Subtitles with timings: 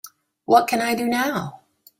[0.45, 1.59] what can I do now?